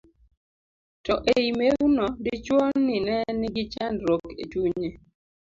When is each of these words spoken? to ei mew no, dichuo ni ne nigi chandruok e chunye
to 1.05 1.13
ei 1.33 1.47
mew 1.57 1.79
no, 1.97 2.05
dichuo 2.23 2.63
ni 2.85 2.97
ne 3.05 3.15
nigi 3.39 3.63
chandruok 3.73 4.25
e 4.41 4.43
chunye 4.51 4.89